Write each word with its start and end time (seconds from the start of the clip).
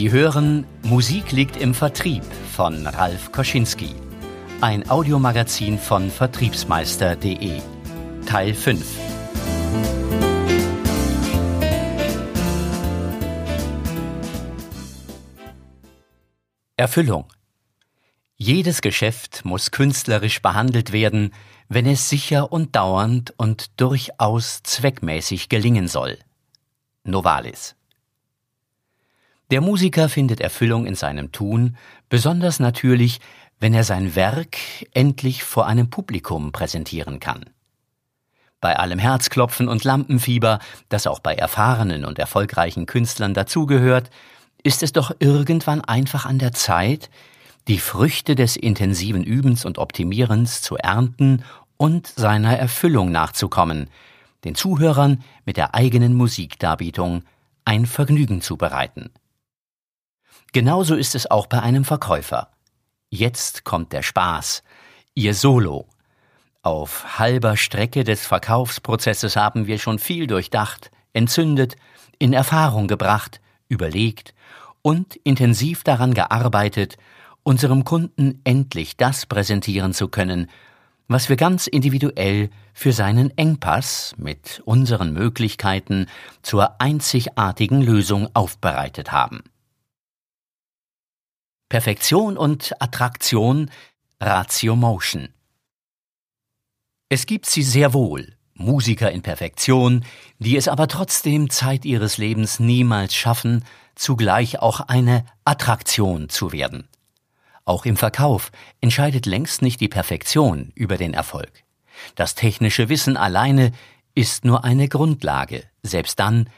Sie 0.00 0.10
hören 0.10 0.64
Musik 0.82 1.30
liegt 1.30 1.58
im 1.58 1.74
Vertrieb 1.74 2.24
von 2.56 2.86
Ralf 2.86 3.32
Koschinski. 3.32 3.94
Ein 4.62 4.88
Audiomagazin 4.88 5.78
von 5.78 6.10
Vertriebsmeister.de. 6.10 7.60
Teil 8.24 8.54
5. 8.54 8.82
Erfüllung. 16.78 17.26
Jedes 18.36 18.80
Geschäft 18.80 19.44
muss 19.44 19.70
künstlerisch 19.70 20.40
behandelt 20.40 20.92
werden, 20.92 21.34
wenn 21.68 21.84
es 21.84 22.08
sicher 22.08 22.50
und 22.50 22.74
dauernd 22.74 23.34
und 23.36 23.78
durchaus 23.78 24.62
zweckmäßig 24.62 25.50
gelingen 25.50 25.88
soll. 25.88 26.16
Novalis 27.04 27.76
der 29.50 29.60
Musiker 29.60 30.08
findet 30.08 30.40
Erfüllung 30.40 30.86
in 30.86 30.94
seinem 30.94 31.32
Tun, 31.32 31.76
besonders 32.08 32.60
natürlich, 32.60 33.20
wenn 33.58 33.74
er 33.74 33.84
sein 33.84 34.14
Werk 34.14 34.56
endlich 34.94 35.44
vor 35.44 35.66
einem 35.66 35.90
Publikum 35.90 36.52
präsentieren 36.52 37.20
kann. 37.20 37.44
Bei 38.60 38.76
allem 38.76 38.98
Herzklopfen 38.98 39.68
und 39.68 39.84
Lampenfieber, 39.84 40.58
das 40.88 41.06
auch 41.06 41.20
bei 41.20 41.34
erfahrenen 41.34 42.04
und 42.04 42.18
erfolgreichen 42.18 42.86
Künstlern 42.86 43.34
dazugehört, 43.34 44.10
ist 44.62 44.82
es 44.82 44.92
doch 44.92 45.12
irgendwann 45.18 45.80
einfach 45.80 46.26
an 46.26 46.38
der 46.38 46.52
Zeit, 46.52 47.10
die 47.68 47.78
Früchte 47.78 48.34
des 48.34 48.56
intensiven 48.56 49.24
Übens 49.24 49.64
und 49.64 49.78
Optimierens 49.78 50.60
zu 50.60 50.76
ernten 50.76 51.44
und 51.76 52.06
seiner 52.06 52.58
Erfüllung 52.58 53.10
nachzukommen, 53.10 53.88
den 54.44 54.54
Zuhörern 54.54 55.22
mit 55.46 55.56
der 55.56 55.74
eigenen 55.74 56.14
Musikdarbietung 56.14 57.22
ein 57.64 57.86
Vergnügen 57.86 58.42
zu 58.42 58.56
bereiten. 58.56 59.10
Genauso 60.52 60.96
ist 60.96 61.14
es 61.14 61.30
auch 61.30 61.46
bei 61.46 61.62
einem 61.62 61.84
Verkäufer. 61.84 62.48
Jetzt 63.08 63.64
kommt 63.64 63.92
der 63.92 64.02
Spaß, 64.02 64.64
Ihr 65.14 65.34
Solo. 65.34 65.86
Auf 66.62 67.18
halber 67.20 67.56
Strecke 67.56 68.02
des 68.02 68.26
Verkaufsprozesses 68.26 69.36
haben 69.36 69.68
wir 69.68 69.78
schon 69.78 70.00
viel 70.00 70.26
durchdacht, 70.26 70.90
entzündet, 71.12 71.76
in 72.18 72.32
Erfahrung 72.32 72.88
gebracht, 72.88 73.40
überlegt 73.68 74.34
und 74.82 75.16
intensiv 75.22 75.84
daran 75.84 76.14
gearbeitet, 76.14 76.96
unserem 77.44 77.84
Kunden 77.84 78.40
endlich 78.42 78.96
das 78.96 79.26
präsentieren 79.26 79.94
zu 79.94 80.08
können, 80.08 80.50
was 81.06 81.28
wir 81.28 81.36
ganz 81.36 81.68
individuell 81.68 82.50
für 82.74 82.92
seinen 82.92 83.36
Engpass 83.38 84.14
mit 84.16 84.62
unseren 84.64 85.12
Möglichkeiten 85.12 86.06
zur 86.42 86.80
einzigartigen 86.80 87.82
Lösung 87.82 88.28
aufbereitet 88.34 89.12
haben. 89.12 89.42
Perfektion 91.70 92.36
und 92.36 92.74
Attraktion, 92.82 93.70
Ratio 94.20 94.74
Motion. 94.74 95.28
Es 97.08 97.26
gibt 97.26 97.46
sie 97.46 97.62
sehr 97.62 97.94
wohl, 97.94 98.34
Musiker 98.54 99.12
in 99.12 99.22
Perfektion, 99.22 100.04
die 100.40 100.56
es 100.56 100.66
aber 100.66 100.88
trotzdem 100.88 101.48
Zeit 101.48 101.84
ihres 101.84 102.18
Lebens 102.18 102.58
niemals 102.58 103.14
schaffen, 103.14 103.64
zugleich 103.94 104.58
auch 104.58 104.80
eine 104.80 105.24
Attraktion 105.44 106.28
zu 106.28 106.50
werden. 106.50 106.88
Auch 107.64 107.86
im 107.86 107.96
Verkauf 107.96 108.50
entscheidet 108.80 109.24
längst 109.26 109.62
nicht 109.62 109.80
die 109.80 109.88
Perfektion 109.88 110.72
über 110.74 110.96
den 110.96 111.14
Erfolg. 111.14 111.52
Das 112.16 112.34
technische 112.34 112.88
Wissen 112.88 113.16
alleine 113.16 113.70
ist 114.16 114.44
nur 114.44 114.64
eine 114.64 114.88
Grundlage, 114.88 115.62
selbst 115.84 116.18
dann, 116.18 116.50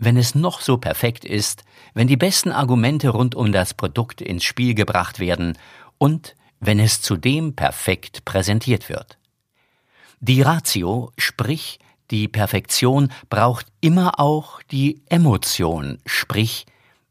wenn 0.00 0.16
es 0.16 0.34
noch 0.34 0.62
so 0.62 0.78
perfekt 0.78 1.24
ist, 1.24 1.62
wenn 1.94 2.08
die 2.08 2.16
besten 2.16 2.50
Argumente 2.50 3.10
rund 3.10 3.34
um 3.34 3.52
das 3.52 3.74
Produkt 3.74 4.20
ins 4.22 4.42
Spiel 4.42 4.74
gebracht 4.74 5.20
werden 5.20 5.56
und 5.98 6.34
wenn 6.58 6.80
es 6.80 7.02
zudem 7.02 7.54
perfekt 7.54 8.24
präsentiert 8.24 8.88
wird. 8.88 9.18
Die 10.20 10.42
Ratio, 10.42 11.12
sprich 11.18 11.78
die 12.10 12.28
Perfektion, 12.28 13.12
braucht 13.28 13.66
immer 13.80 14.18
auch 14.18 14.62
die 14.70 15.02
Emotion, 15.08 15.98
sprich 16.06 16.66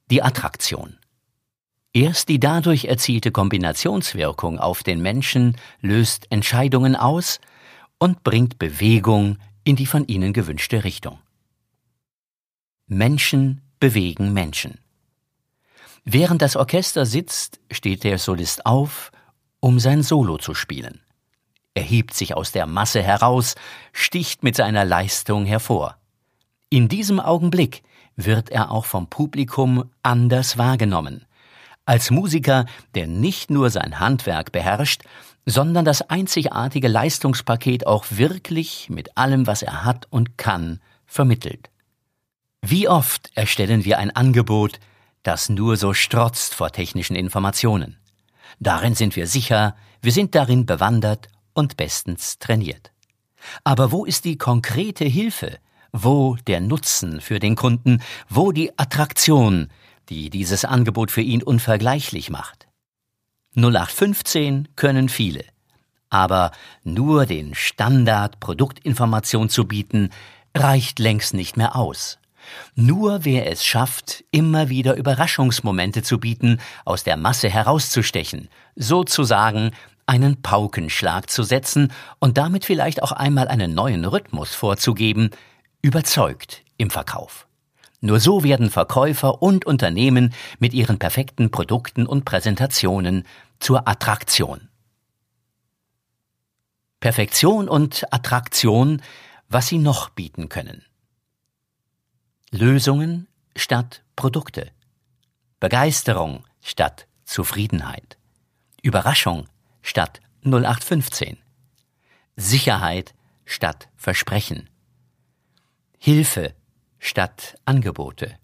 die 0.10 0.24
Attraktion. 0.24 0.98
Erst 1.94 2.30
die 2.30 2.40
dadurch 2.40 2.86
erzielte 2.86 3.32
Kombinationswirkung 3.32 4.60
auf 4.60 4.84
den 4.84 5.02
Menschen 5.02 5.58
löst 5.80 6.26
Entscheidungen 6.32 6.96
aus 6.96 7.40
und 8.00 8.24
bringt 8.24 8.58
Bewegung 8.58 9.38
in 9.64 9.76
die 9.76 9.86
von 9.86 10.08
ihnen 10.08 10.34
gewünschte 10.34 10.84
Richtung. 10.84 11.20
Menschen 12.90 13.62
bewegen 13.80 14.34
Menschen. 14.34 14.80
Während 16.06 16.42
das 16.42 16.56
Orchester 16.56 17.06
sitzt, 17.06 17.60
steht 17.70 18.04
der 18.04 18.18
Solist 18.18 18.66
auf, 18.66 19.12
um 19.60 19.80
sein 19.80 20.02
Solo 20.02 20.40
zu 20.40 20.56
spielen. 20.56 21.00
Er 21.76 21.84
hebt 21.84 22.16
sich 22.16 22.36
aus 22.36 22.52
der 22.52 22.66
Masse 22.66 23.04
heraus, 23.04 23.54
sticht 23.94 24.42
mit 24.42 24.56
seiner 24.56 24.86
Leistung 24.86 25.46
hervor. 25.46 25.98
In 26.70 26.88
diesem 26.88 27.20
Augenblick 27.20 27.84
wird 28.16 28.50
er 28.50 28.72
auch 28.72 28.86
vom 28.86 29.08
Publikum 29.08 29.92
anders 30.02 30.58
wahrgenommen. 30.58 31.26
Als 31.86 32.10
Musiker, 32.10 32.66
der 32.96 33.06
nicht 33.06 33.52
nur 33.52 33.70
sein 33.70 34.00
Handwerk 34.00 34.52
beherrscht, 34.52 35.04
sondern 35.46 35.86
das 35.86 36.02
einzigartige 36.02 36.88
Leistungspaket 36.88 37.86
auch 37.86 38.06
wirklich 38.10 38.90
mit 38.90 39.16
allem, 39.16 39.46
was 39.46 39.62
er 39.62 39.86
hat 39.86 40.08
und 40.10 40.40
kann, 40.40 40.80
vermittelt. 41.06 41.70
Wie 42.62 42.88
oft 42.88 43.32
erstellen 43.36 43.86
wir 43.86 44.00
ein 44.00 44.12
Angebot, 44.16 44.80
das 45.24 45.50
nur 45.50 45.78
so 45.78 45.94
strotzt 45.94 46.54
vor 46.54 46.72
technischen 46.72 47.16
Informationen. 47.16 47.98
Darin 48.60 48.96
sind 48.96 49.16
wir 49.16 49.28
sicher, 49.28 49.76
wir 50.02 50.12
sind 50.12 50.36
darin 50.36 50.66
bewandert 50.66 51.28
und 51.54 51.78
bestens 51.78 52.40
trainiert. 52.40 52.92
Aber 53.64 53.92
wo 53.92 54.06
ist 54.06 54.26
die 54.26 54.38
konkrete 54.38 55.06
Hilfe? 55.06 55.60
Wo 55.92 56.36
der 56.48 56.60
Nutzen 56.60 57.22
für 57.22 57.40
den 57.40 57.56
Kunden? 57.56 58.02
Wo 58.28 58.52
die 58.52 58.78
Attraktion, 58.78 59.70
die 60.10 60.30
dieses 60.30 60.66
Angebot 60.66 61.12
für 61.12 61.22
ihn 61.22 61.42
unvergleichlich 61.42 62.30
macht? 62.30 62.68
0815 63.56 64.70
können 64.76 65.10
viele. 65.10 65.44
Aber 66.10 66.52
nur 66.84 67.26
den 67.26 67.56
Standard 67.56 68.40
Produktinformation 68.40 69.50
zu 69.50 69.66
bieten, 69.68 70.10
reicht 70.56 71.00
längst 71.00 71.34
nicht 71.34 71.58
mehr 71.58 71.76
aus. 71.76 72.19
Nur 72.76 73.26
wer 73.26 73.52
es 73.52 73.64
schafft, 73.66 74.24
immer 74.32 74.70
wieder 74.70 74.96
Überraschungsmomente 74.96 76.04
zu 76.04 76.20
bieten, 76.20 76.60
aus 76.86 77.04
der 77.04 77.18
Masse 77.18 77.50
herauszustechen, 77.50 78.50
sozusagen 78.76 79.72
einen 80.06 80.42
Paukenschlag 80.42 81.30
zu 81.30 81.44
setzen 81.44 81.92
und 82.18 82.38
damit 82.38 82.66
vielleicht 82.66 83.04
auch 83.04 83.12
einmal 83.12 83.48
einen 83.48 83.76
neuen 83.76 84.06
Rhythmus 84.06 84.56
vorzugeben, 84.56 85.30
überzeugt 85.82 86.64
im 86.78 86.90
Verkauf. 86.90 87.48
Nur 88.02 88.20
so 88.20 88.44
werden 88.44 88.70
Verkäufer 88.70 89.42
und 89.42 89.66
Unternehmen 89.66 90.34
mit 90.58 90.74
ihren 90.74 91.00
perfekten 91.00 91.52
Produkten 91.52 92.06
und 92.06 92.26
Präsentationen 92.26 93.26
zur 93.60 93.88
Attraktion. 93.88 94.70
Perfektion 97.02 97.70
und 97.70 98.12
Attraktion, 98.12 99.02
was 99.48 99.68
sie 99.68 99.78
noch 99.78 100.10
bieten 100.10 100.50
können. 100.50 100.84
Lösungen 102.52 103.28
statt 103.56 104.04
Produkte. 104.16 104.72
Begeisterung 105.60 106.46
statt 106.62 107.06
Zufriedenheit. 107.24 108.18
Überraschung 108.82 109.48
statt 109.84 110.20
0815. 110.44 111.38
Sicherheit 112.36 113.14
statt 113.46 113.90
Versprechen. 113.98 114.68
Hilfe 116.00 116.56
statt 116.98 117.56
Angebote. 117.66 118.40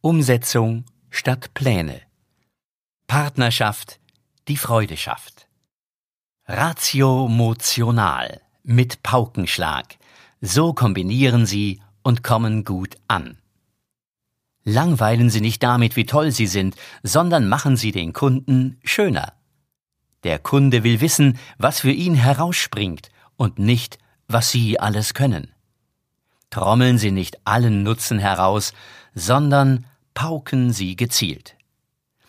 Umsetzung 0.00 0.84
statt 1.10 1.52
Pläne. 1.52 2.00
Partnerschaft, 3.08 3.98
die 4.46 4.56
Freude 4.56 4.96
schafft. 4.96 5.48
Ratio 6.46 7.26
motional 7.26 8.40
mit 8.62 9.02
Paukenschlag. 9.02 9.96
So 10.40 10.74
kombinieren 10.74 11.44
sie 11.44 11.80
und 12.04 12.22
kommen 12.22 12.62
gut 12.62 12.94
an. 13.08 13.36
Langweilen 14.62 15.28
Sie 15.28 15.40
nicht 15.40 15.62
damit, 15.62 15.96
wie 15.96 16.06
toll 16.06 16.30
Sie 16.30 16.46
sind, 16.46 16.76
sondern 17.02 17.48
machen 17.48 17.76
Sie 17.76 17.90
den 17.90 18.12
Kunden 18.12 18.78
schöner. 18.84 19.32
Der 20.22 20.38
Kunde 20.38 20.84
will 20.84 21.00
wissen, 21.00 21.38
was 21.58 21.80
für 21.80 21.90
ihn 21.90 22.14
herausspringt 22.14 23.10
und 23.36 23.58
nicht, 23.58 23.98
was 24.28 24.50
Sie 24.50 24.78
alles 24.78 25.12
können. 25.12 25.50
Trommeln 26.50 26.98
Sie 26.98 27.10
nicht 27.10 27.38
allen 27.44 27.82
Nutzen 27.82 28.18
heraus, 28.18 28.72
sondern 29.14 29.84
pauken 30.14 30.72
Sie 30.72 30.96
gezielt. 30.96 31.56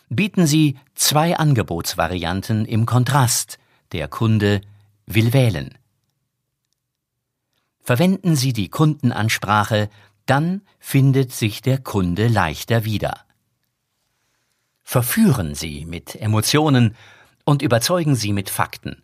Bieten 0.09 0.45
Sie 0.45 0.77
zwei 0.93 1.37
Angebotsvarianten 1.37 2.65
im 2.65 2.85
Kontrast. 2.85 3.59
Der 3.91 4.07
Kunde 4.07 4.61
will 5.05 5.31
wählen. 5.31 5.77
Verwenden 7.85 8.35
Sie 8.35 8.51
die 8.51 8.69
Kundenansprache, 8.69 9.91
dann 10.25 10.63
findet 10.79 11.31
sich 11.31 11.61
der 11.61 11.77
Kunde 11.77 12.27
leichter 12.27 12.83
wieder. 12.83 13.19
Verführen 14.81 15.53
Sie 15.53 15.85
mit 15.85 16.15
Emotionen 16.15 16.95
und 17.43 17.61
überzeugen 17.61 18.15
Sie 18.15 18.33
mit 18.33 18.49
Fakten. 18.49 19.03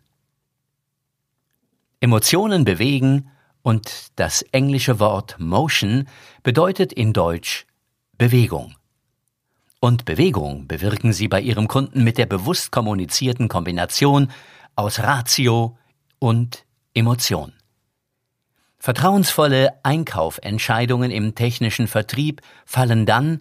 Emotionen 2.00 2.64
bewegen 2.64 3.30
und 3.62 4.10
das 4.16 4.42
englische 4.50 4.98
Wort 4.98 5.36
Motion 5.38 6.08
bedeutet 6.42 6.92
in 6.92 7.12
Deutsch 7.12 7.66
Bewegung. 8.18 8.74
Und 9.78 10.04
Bewegung 10.04 10.66
bewirken 10.66 11.12
Sie 11.12 11.28
bei 11.28 11.40
Ihrem 11.40 11.68
Kunden 11.68 12.02
mit 12.02 12.18
der 12.18 12.26
bewusst 12.26 12.72
kommunizierten 12.72 13.46
Kombination 13.46 14.32
aus 14.74 14.98
Ratio 14.98 15.78
und 16.18 16.64
Emotion. 16.94 17.52
Vertrauensvolle 18.82 19.78
Einkaufentscheidungen 19.84 21.12
im 21.12 21.36
technischen 21.36 21.86
Vertrieb 21.86 22.42
fallen 22.66 23.06
dann, 23.06 23.40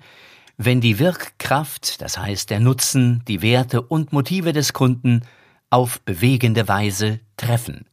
wenn 0.58 0.82
die 0.82 1.00
Wirkkraft, 1.00 2.00
das 2.00 2.20
heißt 2.20 2.52
der 2.52 2.60
Nutzen, 2.60 3.24
die 3.28 3.42
Werte 3.42 3.82
und 3.82 4.14
Motive 4.14 4.54
des 4.54 4.72
Kunden 4.72 5.24
auf 5.72 6.00
bewegende 6.02 6.68
Weise 6.68 7.22
treffen. 7.38 7.88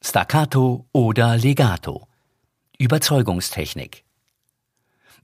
Staccato 0.00 0.86
oder 0.92 1.36
Legato 1.36 2.06
Überzeugungstechnik 2.78 4.04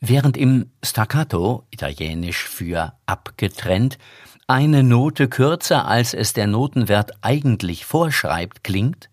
Während 0.01 0.37
im 0.37 0.73
Staccato, 0.83 1.65
italienisch 1.71 2.49
für 2.49 2.93
abgetrennt, 3.07 3.99
eine 4.49 4.83
Note 4.83 5.29
kürzer 5.29 5.87
als 5.87 6.13
es 6.13 6.33
der 6.33 6.49
Notenwert 6.49 7.13
eigentlich 7.21 7.85
vorschreibt 7.85 8.65
klingt, 8.65 9.12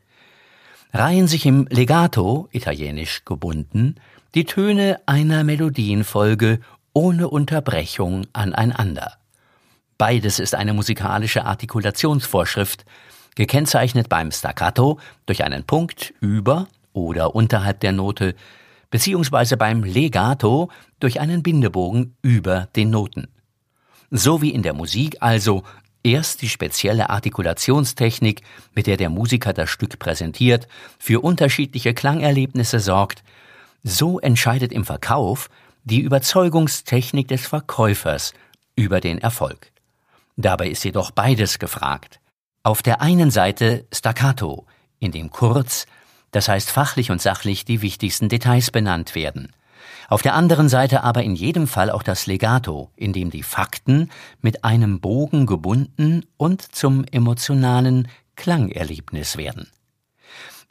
reihen 0.92 1.28
sich 1.28 1.46
im 1.46 1.68
Legato, 1.70 2.48
italienisch 2.52 3.24
gebunden, 3.26 3.96
die 4.36 4.46
Töne 4.46 5.00
einer 5.06 5.44
Melodienfolge 5.44 6.60
ohne 6.94 7.30
Unterbrechung 7.30 8.28
aneinander. 8.34 9.14
Beides 9.98 10.40
ist 10.40 10.56
eine 10.56 10.74
musikalische 10.74 11.46
Artikulationsvorschrift, 11.46 12.86
gekennzeichnet 13.36 14.10
beim 14.10 14.32
Staccato 14.32 15.00
durch 15.26 15.44
einen 15.44 15.64
Punkt 15.64 16.14
über 16.20 16.68
oder 16.94 17.36
unterhalb 17.36 17.80
der 17.80 17.92
Note, 17.92 18.36
beziehungsweise 18.90 19.58
beim 19.58 19.84
Legato 19.84 20.70
durch 21.00 21.20
einen 21.20 21.44
Bindebogen 21.44 22.16
über 22.22 22.68
den 22.76 22.90
Noten. 22.90 23.28
So 24.12 24.42
wie 24.42 24.50
in 24.50 24.64
der 24.64 24.74
Musik 24.74 25.18
also 25.20 25.64
Erst 26.04 26.42
die 26.42 26.50
spezielle 26.50 27.10
Artikulationstechnik, 27.10 28.42
mit 28.74 28.88
der 28.88 28.98
der 28.98 29.10
Musiker 29.10 29.52
das 29.54 29.70
Stück 29.70 30.00
präsentiert, 30.00 30.68
für 30.98 31.22
unterschiedliche 31.22 31.94
Klangerlebnisse 31.94 32.80
sorgt, 32.80 33.24
so 33.84 34.20
entscheidet 34.20 34.72
im 34.72 34.86
Verkauf 34.86 35.50
die 35.84 36.00
Überzeugungstechnik 36.00 37.28
des 37.28 37.48
Verkäufers 37.48 38.34
über 38.76 39.02
den 39.02 39.18
Erfolg. 39.18 39.72
Dabei 40.38 40.70
ist 40.70 40.86
jedoch 40.86 41.12
beides 41.12 41.60
gefragt. 41.60 42.20
Auf 42.64 42.82
der 42.82 43.02
einen 43.02 43.32
Seite 43.32 43.86
Staccato, 43.94 44.66
in 45.00 45.12
dem 45.12 45.32
kurz, 45.32 45.86
das 46.32 46.48
heißt 46.48 46.70
fachlich 46.70 47.12
und 47.12 47.22
sachlich 47.22 47.66
die 47.66 47.82
wichtigsten 47.82 48.30
Details 48.30 48.72
benannt 48.72 49.16
werden. 49.16 49.52
Auf 50.10 50.24
der 50.24 50.34
anderen 50.34 50.70
Seite 50.70 51.04
aber 51.04 51.24
in 51.24 51.36
jedem 51.36 51.68
Fall 51.68 51.92
auch 51.92 52.02
das 52.02 52.26
Legato, 52.26 52.90
in 52.96 53.14
dem 53.14 53.30
die 53.30 53.44
Fakten 53.44 54.10
mit 54.42 54.64
einem 54.64 55.00
Bogen 55.00 55.46
gebunden 55.46 56.26
und 56.36 56.64
zum 56.64 57.06
emotionalen 57.12 58.08
Klangerlebnis 58.36 59.38
werden. 59.38 59.70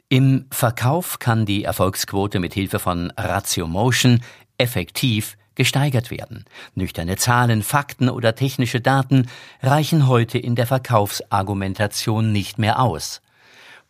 Im 0.09 0.47
Verkauf 0.51 1.19
kann 1.19 1.45
die 1.45 1.63
Erfolgsquote 1.63 2.39
mit 2.39 2.53
Hilfe 2.53 2.79
von 2.79 3.13
Ratio 3.15 3.67
Motion 3.67 4.21
effektiv 4.57 5.37
gesteigert 5.55 6.11
werden. 6.11 6.45
Nüchterne 6.75 7.15
Zahlen, 7.15 7.63
Fakten 7.63 8.09
oder 8.09 8.35
technische 8.35 8.81
Daten 8.81 9.27
reichen 9.61 10.07
heute 10.07 10.37
in 10.37 10.55
der 10.55 10.67
Verkaufsargumentation 10.67 12.31
nicht 12.31 12.57
mehr 12.57 12.81
aus. 12.81 13.21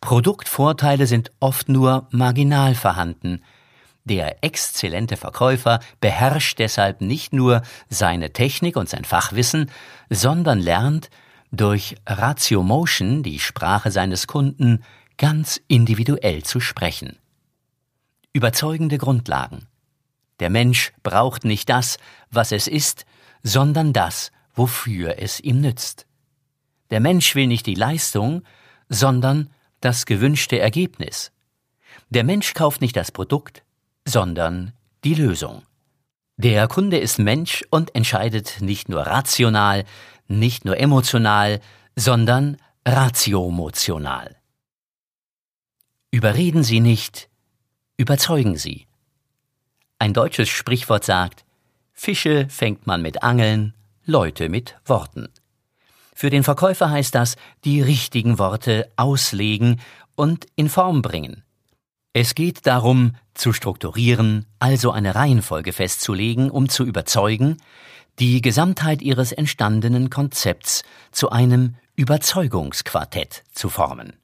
Produktvorteile 0.00 1.06
sind 1.06 1.32
oft 1.40 1.68
nur 1.68 2.06
marginal 2.10 2.74
vorhanden, 2.74 3.42
der 4.10 4.42
exzellente 4.42 5.16
Verkäufer 5.16 5.78
beherrscht 6.00 6.58
deshalb 6.58 7.00
nicht 7.00 7.32
nur 7.32 7.62
seine 7.88 8.32
Technik 8.32 8.76
und 8.76 8.88
sein 8.88 9.04
Fachwissen, 9.04 9.70
sondern 10.10 10.58
lernt 10.58 11.10
durch 11.52 11.94
Ratio 12.06 12.64
Motion 12.64 13.22
die 13.22 13.38
Sprache 13.38 13.92
seines 13.92 14.26
Kunden 14.26 14.82
ganz 15.16 15.60
individuell 15.68 16.42
zu 16.42 16.58
sprechen. 16.58 17.18
Überzeugende 18.32 18.98
Grundlagen. 18.98 19.68
Der 20.40 20.50
Mensch 20.50 20.92
braucht 21.04 21.44
nicht 21.44 21.68
das, 21.68 21.98
was 22.32 22.50
es 22.50 22.66
ist, 22.66 23.06
sondern 23.44 23.92
das, 23.92 24.32
wofür 24.54 25.20
es 25.20 25.38
ihm 25.38 25.60
nützt. 25.60 26.06
Der 26.90 26.98
Mensch 26.98 27.36
will 27.36 27.46
nicht 27.46 27.66
die 27.66 27.76
Leistung, 27.76 28.42
sondern 28.88 29.50
das 29.80 30.04
gewünschte 30.04 30.58
Ergebnis. 30.58 31.30
Der 32.08 32.24
Mensch 32.24 32.54
kauft 32.54 32.80
nicht 32.80 32.96
das 32.96 33.12
Produkt, 33.12 33.62
sondern 34.06 34.72
die 35.04 35.14
Lösung. 35.14 35.62
Der 36.36 36.68
Kunde 36.68 36.98
ist 36.98 37.18
Mensch 37.18 37.64
und 37.70 37.94
entscheidet 37.94 38.60
nicht 38.60 38.88
nur 38.88 39.02
rational, 39.02 39.84
nicht 40.26 40.64
nur 40.64 40.78
emotional, 40.78 41.60
sondern 41.96 42.56
ratiomotional. 42.86 44.36
Überreden 46.10 46.64
Sie 46.64 46.80
nicht, 46.80 47.28
überzeugen 47.96 48.56
Sie. 48.56 48.86
Ein 49.98 50.14
deutsches 50.14 50.48
Sprichwort 50.48 51.04
sagt, 51.04 51.44
Fische 51.92 52.48
fängt 52.48 52.86
man 52.86 53.02
mit 53.02 53.22
Angeln, 53.22 53.74
Leute 54.06 54.48
mit 54.48 54.76
Worten. 54.86 55.28
Für 56.14 56.30
den 56.30 56.42
Verkäufer 56.42 56.90
heißt 56.90 57.14
das, 57.14 57.36
die 57.64 57.82
richtigen 57.82 58.38
Worte 58.38 58.90
auslegen 58.96 59.80
und 60.16 60.46
in 60.56 60.68
Form 60.68 61.02
bringen. 61.02 61.44
Es 62.12 62.34
geht 62.34 62.66
darum, 62.66 63.14
zu 63.34 63.52
strukturieren, 63.52 64.46
also 64.58 64.90
eine 64.90 65.14
Reihenfolge 65.14 65.72
festzulegen, 65.72 66.50
um 66.50 66.68
zu 66.68 66.84
überzeugen, 66.84 67.58
die 68.18 68.42
Gesamtheit 68.42 69.00
ihres 69.00 69.30
entstandenen 69.30 70.10
Konzepts 70.10 70.82
zu 71.12 71.30
einem 71.30 71.76
Überzeugungsquartett 71.94 73.44
zu 73.52 73.68
formen. 73.68 74.14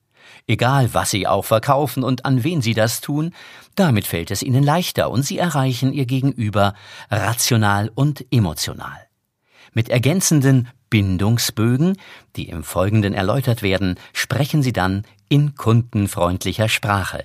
Egal, 0.48 0.94
was 0.94 1.10
Sie 1.12 1.28
auch 1.28 1.44
verkaufen 1.44 2.02
und 2.02 2.24
an 2.24 2.42
wen 2.42 2.60
Sie 2.60 2.74
das 2.74 3.00
tun, 3.00 3.32
damit 3.76 4.04
fällt 4.06 4.32
es 4.32 4.42
Ihnen 4.42 4.64
leichter 4.64 5.08
und 5.08 5.22
Sie 5.22 5.38
erreichen 5.38 5.92
Ihr 5.92 6.06
Gegenüber 6.06 6.74
rational 7.08 7.92
und 7.94 8.26
emotional. 8.32 8.98
Mit 9.74 9.90
ergänzenden 9.90 10.68
Bindungsbögen, 10.90 11.98
die 12.34 12.48
im 12.48 12.64
Folgenden 12.64 13.14
erläutert 13.14 13.62
werden, 13.62 13.94
sprechen 14.12 14.62
Sie 14.62 14.72
dann 14.72 15.04
in 15.28 15.54
kundenfreundlicher 15.54 16.68
Sprache. 16.68 17.24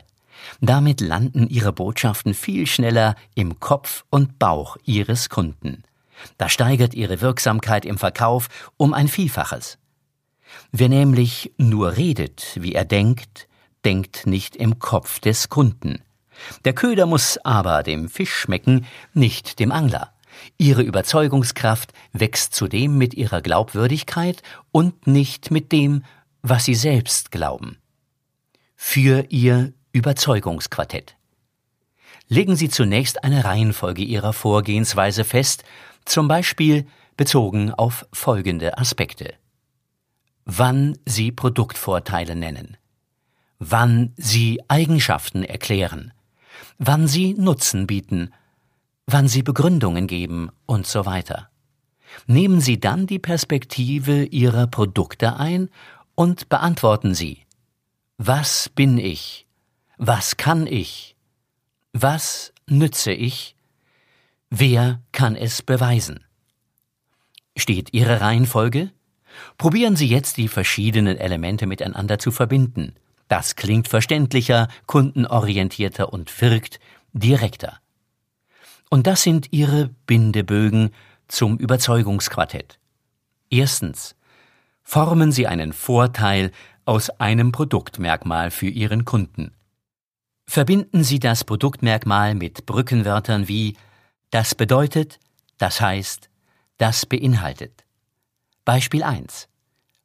Damit 0.60 1.02
landen 1.02 1.48
Ihre 1.48 1.74
Botschaften 1.74 2.34
viel 2.34 2.68
schneller 2.68 3.16
im 3.36 3.60
Kopf 3.60 4.06
und 4.10 4.40
Bauch 4.40 4.78
Ihres 4.86 5.30
Kunden. 5.30 5.84
Das 6.38 6.52
steigert 6.52 6.94
Ihre 6.94 7.22
Wirksamkeit 7.22 7.86
im 7.86 7.98
Verkauf 7.98 8.48
um 8.78 8.94
ein 8.94 9.08
Vielfaches. 9.08 9.78
Wer 10.72 10.90
nämlich 10.90 11.54
nur 11.58 11.98
redet, 11.98 12.58
wie 12.60 12.74
er 12.74 12.86
denkt, 12.86 13.48
denkt 13.86 14.28
nicht 14.28 14.56
im 14.56 14.80
Kopf 14.80 15.20
des 15.20 15.50
Kunden. 15.50 16.04
Der 16.66 16.74
Köder 16.74 17.06
muss 17.06 17.38
aber 17.44 17.84
dem 17.84 18.10
Fisch 18.10 18.34
schmecken, 18.34 18.86
nicht 19.14 19.60
dem 19.60 19.72
Angler. 19.72 20.14
Ihre 20.58 20.82
Überzeugungskraft 20.82 21.94
wächst 22.14 22.56
zudem 22.56 22.98
mit 22.98 23.14
ihrer 23.14 23.42
Glaubwürdigkeit 23.42 24.42
und 24.72 25.08
nicht 25.08 25.52
mit 25.52 25.72
dem, 25.72 26.04
was 26.42 26.66
sie 26.66 26.76
selbst 26.76 27.32
glauben. 27.32 27.78
Für 28.76 29.26
ihr 29.30 29.74
Überzeugungsquartett. 29.94 31.16
Legen 32.28 32.56
Sie 32.56 32.70
zunächst 32.70 33.24
eine 33.24 33.44
Reihenfolge 33.44 34.04
Ihrer 34.04 34.34
Vorgehensweise 34.34 35.24
fest, 35.24 35.64
zum 36.06 36.28
Beispiel 36.28 36.88
bezogen 37.18 37.74
auf 37.74 38.06
folgende 38.14 38.78
Aspekte. 38.78 39.34
Wann 40.46 40.98
Sie 41.06 41.32
Produktvorteile 41.32 42.36
nennen. 42.36 42.78
Wann 43.60 44.14
Sie 44.18 44.62
Eigenschaften 44.68 45.44
erklären. 45.44 46.14
Wann 46.78 47.08
Sie 47.08 47.34
Nutzen 47.34 47.86
bieten. 47.86 48.34
Wann 49.06 49.28
Sie 49.28 49.44
Begründungen 49.44 50.08
geben 50.08 50.50
und 50.66 50.88
so 50.88 51.06
weiter. 51.06 51.50
Nehmen 52.28 52.62
Sie 52.62 52.80
dann 52.80 53.08
die 53.08 53.20
Perspektive 53.20 54.24
Ihrer 54.24 54.68
Produkte 54.68 55.36
ein 55.36 55.70
und 56.16 56.50
beantworten 56.50 57.14
Sie. 57.14 57.46
Was 58.18 58.70
bin 58.70 58.98
ich? 58.98 59.48
Was 60.04 60.36
kann 60.36 60.66
ich? 60.66 61.16
Was 61.94 62.54
nütze 62.66 63.12
ich? 63.12 63.56
Wer 64.50 65.00
kann 65.12 65.36
es 65.36 65.62
beweisen? 65.62 66.26
Steht 67.56 67.94
Ihre 67.94 68.20
Reihenfolge? 68.20 68.90
Probieren 69.60 69.96
Sie 69.96 70.08
jetzt 70.08 70.38
die 70.38 70.48
verschiedenen 70.48 71.20
Elemente 71.20 71.68
miteinander 71.68 72.18
zu 72.18 72.32
verbinden. 72.32 72.96
Das 73.28 73.56
klingt 73.56 73.90
verständlicher, 73.90 74.70
kundenorientierter 74.88 76.12
und 76.12 76.42
wirkt 76.42 76.80
direkter. 77.14 77.78
Und 78.90 79.06
das 79.06 79.22
sind 79.22 79.54
Ihre 79.54 79.92
Bindebögen 80.08 80.90
zum 81.28 81.60
Überzeugungsquartett. 81.60 82.80
Erstens. 83.52 84.16
Formen 84.82 85.32
Sie 85.32 85.46
einen 85.46 85.74
Vorteil 85.74 86.52
aus 86.86 87.12
einem 87.20 87.52
Produktmerkmal 87.52 88.50
für 88.50 88.68
Ihren 88.68 89.06
Kunden. 89.06 89.54
Verbinden 90.46 91.04
Sie 91.04 91.20
das 91.20 91.44
Produktmerkmal 91.44 92.36
mit 92.36 92.66
Brückenwörtern 92.66 93.48
wie 93.48 93.78
das 94.32 94.56
bedeutet, 94.56 95.20
das 95.58 95.82
heißt, 95.82 96.30
das 96.78 97.06
beinhaltet. 97.06 97.86
Beispiel 98.66 99.04
1. 99.04 99.48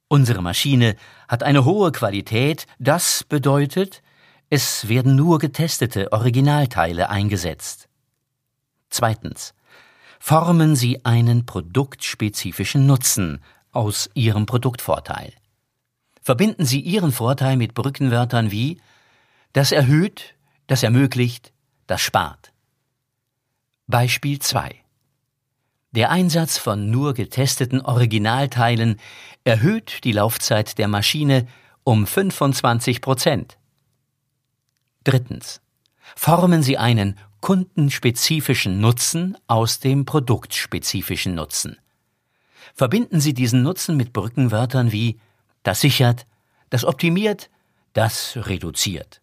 Unsere 0.09 0.43
Maschine 0.43 0.97
hat 1.28 1.43
eine 1.43 1.64
hohe 1.64 1.93
Qualität, 1.93 2.66
das 2.78 3.25
bedeutet, 3.25 4.02
es 4.50 4.88
werden 4.88 5.16
nur 5.16 5.38
getestete 5.38 6.12
Originalteile 6.12 7.11
eingesetzt. 7.11 7.88
Zweitens. 8.90 9.55
Formen 10.19 10.76
Sie 10.76 11.05
einen 11.05 11.47
produktspezifischen 11.47 12.87
Nutzen 12.87 13.40
aus 13.73 14.09
Ihrem 14.14 14.47
Produktvorteil. 14.47 15.33
Verbinden 16.23 16.64
Sie 16.64 16.81
Ihren 16.81 17.12
Vorteil 17.12 17.57
mit 17.57 17.75
Brückenwörtern 17.75 18.50
wie 18.50 18.81
das 19.56 19.72
erhöht, 19.72 20.34
das 20.66 20.82
ermöglicht, 20.82 21.54
das 21.86 22.02
spart. 22.02 22.52
Beispiel 23.86 24.38
2. 24.38 24.84
Der 25.92 26.10
Einsatz 26.10 26.58
von 26.58 26.90
nur 26.90 27.14
getesteten 27.14 27.80
Originalteilen 27.80 29.00
erhöht 29.44 30.04
die 30.04 30.12
Laufzeit 30.12 30.76
der 30.76 30.88
Maschine 30.88 31.46
um 31.84 32.06
25 32.06 33.00
Prozent. 33.00 33.56
Drittens. 35.04 35.62
Formen 36.14 36.62
Sie 36.62 36.76
einen 36.76 37.18
kundenspezifischen 37.40 38.78
Nutzen 38.78 39.38
aus 39.46 39.80
dem 39.80 40.04
produktspezifischen 40.04 41.34
Nutzen. 41.34 41.78
Verbinden 42.75 43.20
Sie 43.20 43.32
diesen 43.32 43.62
Nutzen 43.62 43.96
mit 43.96 44.12
Brückenwörtern 44.12 44.92
wie 44.92 45.18
das 45.62 45.80
sichert, 45.80 46.26
das 46.68 46.84
optimiert, 46.84 47.48
das 47.94 48.36
reduziert. 48.36 49.22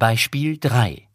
Beispiel 0.00 0.56
3. 0.58 1.06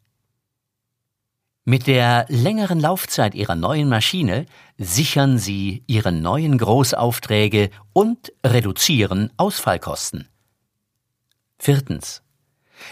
Mit 1.63 1.87
der 1.87 2.27
längeren 2.29 2.79
Laufzeit 2.79 3.33
Ihrer 3.33 3.55
neuen 3.55 3.89
Maschine 3.89 4.45
sichern 4.77 5.39
Sie 5.39 5.83
Ihre 5.87 6.11
neuen 6.11 6.59
Großaufträge 6.59 7.71
und 7.93 8.31
reduzieren 8.45 9.31
Ausfallkosten. 9.37 10.29
Viertens. 11.57 12.21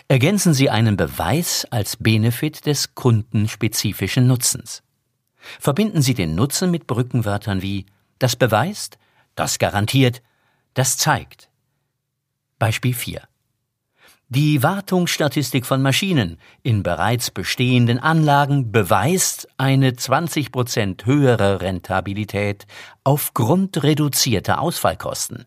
Ergänzen 0.08 0.56
Sie 0.56 0.72
einen 0.72 0.98
Beweis 0.98 1.68
als 1.70 1.98
Benefit 1.98 2.66
des 2.66 2.96
kundenspezifischen 2.96 4.26
Nutzens. 4.26 4.82
Verbinden 5.60 6.02
Sie 6.02 6.16
den 6.16 6.34
Nutzen 6.34 6.72
mit 6.72 6.88
Brückenwörtern 6.88 7.62
wie 7.62 7.86
das 8.18 8.36
beweist, 8.36 8.98
das 9.36 9.60
garantiert, 9.60 10.24
das 10.74 10.98
zeigt. 10.98 11.52
Beispiel 12.58 12.96
4. 12.96 13.28
Die 14.36 14.64
Wartungsstatistik 14.64 15.64
von 15.64 15.84
Maschinen 15.84 16.40
in 16.64 16.82
bereits 16.82 17.30
bestehenden 17.30 18.00
Anlagen 18.00 18.72
beweist 18.72 19.48
eine 19.58 19.96
20 19.96 20.52
Prozent 20.52 21.06
höhere 21.06 21.62
Rentabilität 21.62 22.66
aufgrund 23.04 23.84
reduzierter 23.84 24.60
Ausfallkosten. 24.60 25.46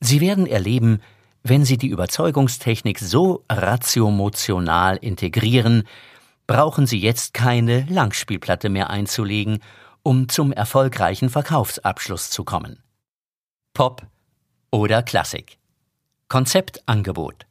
Sie 0.00 0.22
werden 0.22 0.46
erleben, 0.46 1.02
wenn 1.42 1.66
Sie 1.66 1.76
die 1.76 1.88
Überzeugungstechnik 1.88 2.98
so 2.98 3.44
ratiomotional 3.52 4.96
integrieren, 4.96 5.82
brauchen 6.46 6.86
Sie 6.86 6.98
jetzt 6.98 7.34
keine 7.34 7.84
Langspielplatte 7.90 8.70
mehr 8.70 8.88
einzulegen, 8.88 9.58
um 10.02 10.30
zum 10.30 10.50
erfolgreichen 10.50 11.28
Verkaufsabschluss 11.28 12.30
zu 12.30 12.44
kommen. 12.44 12.82
Pop 13.74 14.06
oder 14.70 15.02
Klassik. 15.02 15.58
Konzeptangebot. 16.28 17.46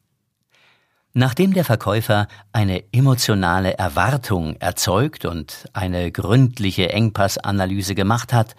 Nachdem 1.13 1.53
der 1.53 1.65
Verkäufer 1.65 2.27
eine 2.51 2.83
emotionale 2.93 3.73
Erwartung 3.77 4.55
erzeugt 4.57 5.25
und 5.25 5.67
eine 5.73 6.11
gründliche 6.11 6.89
Engpassanalyse 6.89 7.95
gemacht 7.95 8.33
hat, 8.33 8.55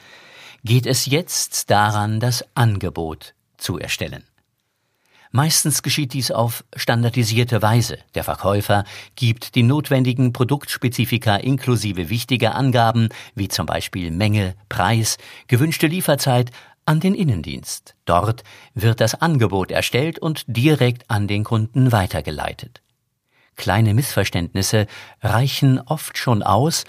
geht 0.64 0.86
es 0.86 1.06
jetzt 1.06 1.70
daran, 1.70 2.18
das 2.18 2.44
Angebot 2.56 3.34
zu 3.58 3.78
erstellen. 3.78 4.24
Meistens 5.30 5.82
geschieht 5.82 6.14
dies 6.14 6.30
auf 6.30 6.64
standardisierte 6.74 7.60
Weise. 7.60 7.98
Der 8.14 8.24
Verkäufer 8.24 8.84
gibt 9.14 9.54
die 9.54 9.62
notwendigen 9.62 10.32
Produktspezifika 10.32 11.36
inklusive 11.36 12.08
wichtiger 12.08 12.54
Angaben 12.54 13.10
wie 13.34 13.48
zum 13.48 13.66
Beispiel 13.66 14.10
Menge, 14.10 14.54
Preis, 14.70 15.18
gewünschte 15.46 15.86
Lieferzeit 15.86 16.50
an 16.88 17.00
den 17.00 17.14
Innendienst. 17.14 17.94
Dort 18.06 18.44
wird 18.72 19.02
das 19.02 19.20
Angebot 19.20 19.70
erstellt 19.70 20.18
und 20.18 20.44
direkt 20.46 21.10
an 21.10 21.28
den 21.28 21.44
Kunden 21.44 21.92
weitergeleitet. 21.92 22.80
Kleine 23.56 23.92
Missverständnisse 23.92 24.86
reichen 25.20 25.80
oft 25.80 26.16
schon 26.16 26.42
aus, 26.42 26.84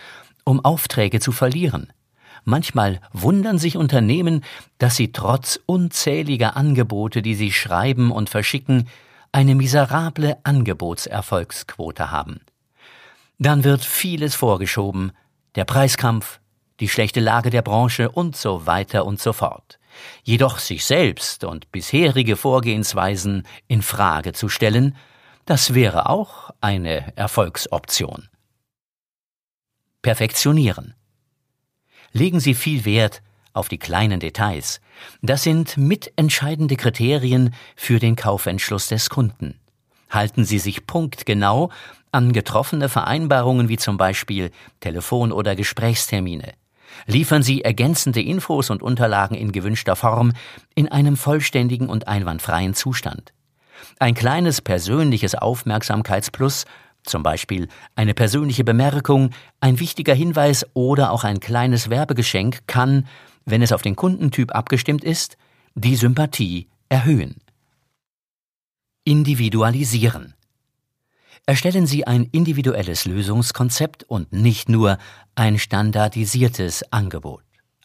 um 0.46 0.64
Aufträge 0.64 1.20
zu 1.20 1.34
verlieren. 1.34 1.92
Manchmal 2.46 3.02
wundern 3.12 3.58
sich 3.58 3.76
Unternehmen, 3.76 4.46
dass 4.78 4.96
sie 4.96 5.12
trotz 5.12 5.60
unzähliger 5.66 6.56
Angebote, 6.56 7.22
die 7.22 7.36
sie 7.36 7.52
schreiben 7.52 8.12
und 8.12 8.30
verschicken, 8.30 8.88
eine 9.34 9.54
miserable 9.54 10.38
Angebotserfolgsquote 10.44 12.10
haben. 12.10 12.40
Dann 13.38 13.66
wird 13.66 13.84
vieles 13.84 14.34
vorgeschoben, 14.34 15.12
der 15.56 15.66
Preiskampf, 15.66 16.40
die 16.80 16.90
schlechte 16.90 17.20
Lage 17.20 17.50
der 17.50 17.62
Branche 17.62 18.10
und 18.10 18.36
so 18.36 18.66
weiter 18.66 19.06
und 19.06 19.20
so 19.20 19.34
fort. 19.34 19.80
Jedoch 20.24 20.60
sich 20.60 20.86
selbst 20.86 21.44
und 21.44 21.72
bisherige 21.72 22.36
Vorgehensweisen 22.36 23.46
in 23.68 23.82
Frage 23.82 24.34
zu 24.34 24.50
stellen, 24.50 24.96
das 25.46 25.74
wäre 25.74 26.10
auch 26.10 26.52
eine 26.62 27.16
Erfolgsoption. 27.18 28.30
Perfektionieren. 30.02 30.94
Legen 32.12 32.40
Sie 32.40 32.54
viel 32.54 32.86
Wert 32.86 33.22
auf 33.54 33.68
die 33.68 33.78
kleinen 33.78 34.20
Details. 34.20 34.80
Das 35.22 35.44
sind 35.44 35.76
mitentscheidende 35.78 36.76
Kriterien 36.76 37.54
für 37.76 38.00
den 38.00 38.16
Kaufentschluss 38.16 38.88
des 38.88 39.10
Kunden. 39.10 39.60
Halten 40.10 40.46
Sie 40.46 40.60
sich 40.60 40.88
punktgenau 40.88 41.70
an 42.12 42.34
getroffene 42.34 42.90
Vereinbarungen 42.90 43.70
wie 43.70 43.78
zum 43.78 43.98
Beispiel 43.98 44.52
Telefon- 44.80 45.32
oder 45.32 45.56
Gesprächstermine. 45.56 46.54
Liefern 47.08 47.44
Sie 47.44 47.64
ergänzende 47.64 48.22
Infos 48.22 48.70
und 48.70 48.84
Unterlagen 48.84 49.36
in 49.36 49.52
gewünschter 49.52 49.96
Form 49.96 50.34
in 50.76 50.88
einem 50.90 51.18
vollständigen 51.18 51.90
und 51.90 52.08
einwandfreien 52.08 52.74
Zustand. 52.74 53.34
Ein 54.00 54.14
kleines 54.14 54.62
persönliches 54.62 55.36
Aufmerksamkeitsplus, 55.36 56.66
zum 57.04 57.24
Beispiel 57.24 57.68
eine 57.96 58.14
persönliche 58.14 58.64
Bemerkung, 58.64 59.32
ein 59.62 59.80
wichtiger 59.80 60.14
Hinweis 60.14 60.66
oder 60.74 61.12
auch 61.12 61.24
ein 61.24 61.40
kleines 61.40 61.90
Werbegeschenk 61.90 62.68
kann, 62.68 63.08
wenn 63.46 63.62
es 63.62 63.72
auf 63.72 63.82
den 63.82 63.96
Kundentyp 63.96 64.54
abgestimmt 64.54 65.04
ist, 65.04 65.38
die 65.76 65.96
Sympathie 65.96 66.68
erhöhen. 66.90 67.38
Individualisieren. 69.06 70.34
Erstellen 71.46 71.88
Sie 71.88 72.06
ein 72.06 72.26
individuelles 72.32 73.06
Lösungskonzept 73.06 74.04
und 74.04 74.32
nicht 74.32 74.70
nur 74.70 74.98
ein 75.36 75.58
standardisiertes 75.58 76.92
Angebot. 76.92 77.42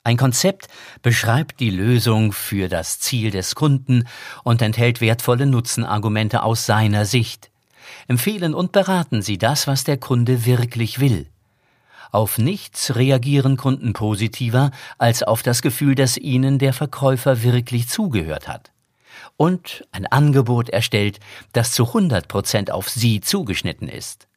Ein 0.07 0.19
Konzept 0.19 0.69
beschreibt 1.01 1.61
die 1.61 1.71
Lösung 1.71 2.33
für 2.33 2.69
das 2.69 3.01
Ziel 3.01 3.31
des 3.31 3.55
Kunden 3.55 4.07
und 4.43 4.61
enthält 4.61 5.01
wertvolle 5.01 5.47
Nutzenargumente 5.47 6.43
aus 6.43 6.67
seiner 6.67 7.07
Sicht. 7.07 7.51
Empfehlen 8.07 8.53
und 8.55 8.73
beraten 8.73 9.23
Sie 9.23 9.39
das, 9.39 9.67
was 9.67 9.85
der 9.85 9.97
Kunde 9.97 10.45
wirklich 10.45 11.01
will. 11.01 11.27
Auf 12.13 12.37
nichts 12.37 12.95
reagieren 12.95 13.57
Kunden 13.57 13.95
positiver 13.95 14.73
als 14.99 15.23
auf 15.23 15.43
das 15.43 15.63
Gefühl, 15.63 15.95
dass 15.95 16.19
ihnen 16.19 16.59
der 16.59 16.75
Verkäufer 16.75 17.43
wirklich 17.43 17.89
zugehört 17.89 18.47
hat 18.47 18.74
und 19.37 19.87
ein 19.93 20.07
Angebot 20.07 20.69
erstellt, 20.69 21.21
das 21.53 21.73
zu 21.73 21.87
100 21.87 22.29
Prozent 22.29 22.71
auf 22.71 22.89
Sie 22.89 23.21
zugeschnitten 23.21 23.89
ist. 23.89 24.29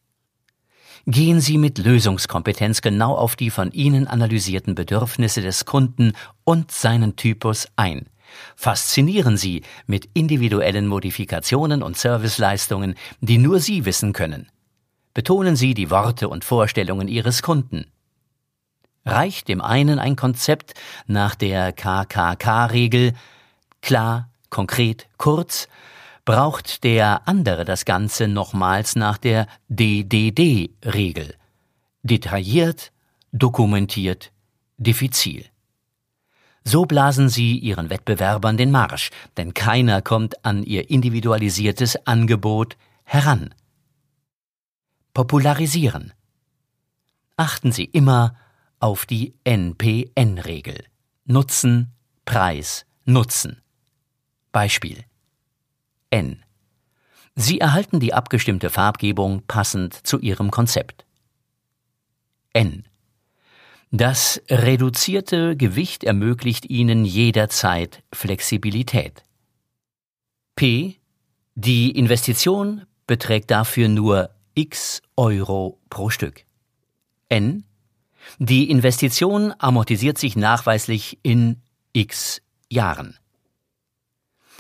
Gehen 1.06 1.40
Sie 1.40 1.58
mit 1.58 1.78
Lösungskompetenz 1.78 2.82
genau 2.82 3.16
auf 3.16 3.36
die 3.36 3.50
von 3.50 3.72
Ihnen 3.72 4.08
analysierten 4.08 4.76
Bedürfnisse 4.76 5.42
des 5.42 5.66
Kunden 5.66 6.14
und 6.44 6.72
seinen 6.72 7.16
Typus 7.16 7.68
ein. 7.78 8.08
Faszinieren 8.56 9.38
Sie 9.38 9.64
mit 9.86 10.10
individuellen 10.14 10.88
Modifikationen 10.88 11.82
und 11.82 11.98
Serviceleistungen, 11.98 12.96
die 13.22 13.38
nur 13.38 13.60
Sie 13.60 13.86
wissen 13.86 14.12
können. 14.12 14.50
Betonen 15.14 15.56
Sie 15.56 15.74
die 15.74 15.90
Worte 15.90 16.28
und 16.28 16.44
Vorstellungen 16.44 17.08
Ihres 17.08 17.42
Kunden. 17.42 17.86
Reicht 19.06 19.48
dem 19.48 19.62
einen 19.62 20.00
ein 20.00 20.18
Konzept 20.18 20.74
nach 21.08 21.36
der 21.36 21.72
KKK-Regel 21.72 23.14
klar, 23.82 24.30
konkret, 24.50 25.08
kurz, 25.18 25.68
braucht 26.26 26.84
der 26.84 27.28
andere 27.28 27.64
das 27.64 27.86
Ganze 27.86 28.28
nochmals 28.28 28.96
nach 28.96 29.18
der 29.18 29.48
DDD-Regel. 29.70 31.36
Detailliert, 32.04 32.92
dokumentiert, 33.32 34.32
diffizil. 34.78 35.46
So 36.64 36.86
blasen 36.86 37.30
sie 37.30 37.58
ihren 37.58 37.90
Wettbewerbern 37.90 38.58
den 38.58 38.72
Marsch, 38.72 39.10
denn 39.38 39.54
keiner 39.54 40.02
kommt 40.02 40.44
an 40.44 40.64
ihr 40.64 40.90
individualisiertes 40.90 42.06
Angebot 42.06 42.76
heran. 43.06 43.54
Popularisieren. 45.14 46.12
Achten 47.38 47.72
Sie 47.72 47.86
immer 47.86 48.36
auf 48.80 49.06
die 49.06 49.34
NPN-Regel. 49.46 50.84
Nutzen, 51.26 51.94
Preis, 52.26 52.86
Nutzen. 53.06 53.62
Beispiel. 54.58 55.04
N. 56.10 56.44
Sie 57.36 57.60
erhalten 57.60 58.00
die 58.00 58.16
abgestimmte 58.16 58.72
Farbgebung 58.72 59.44
passend 59.46 59.94
zu 59.94 60.18
Ihrem 60.18 60.50
Konzept. 60.50 61.06
N. 62.54 62.84
Das 63.92 64.42
reduzierte 64.50 65.56
Gewicht 65.56 66.04
ermöglicht 66.04 66.66
Ihnen 66.72 67.06
jederzeit 67.06 68.02
Flexibilität. 68.12 69.22
P. 70.56 70.96
Die 71.54 71.92
Investition 71.92 72.88
beträgt 73.06 73.52
dafür 73.52 73.90
nur 73.90 74.32
x 74.56 75.04
Euro 75.16 75.80
pro 75.92 76.10
Stück. 76.10 76.46
N. 77.30 77.64
Die 78.40 78.72
Investition 78.72 79.54
amortisiert 79.60 80.18
sich 80.18 80.36
nachweislich 80.36 81.20
in 81.22 81.62
x 81.94 82.42
Jahren. 82.72 83.20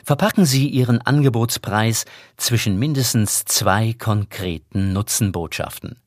Verpacken 0.07 0.45
Sie 0.45 0.69
Ihren 0.69 1.01
Angebotspreis 1.01 2.05
zwischen 2.37 2.79
mindestens 2.79 3.43
zwei 3.43 3.91
konkreten 3.91 4.93
Nutzenbotschaften. 4.93 5.97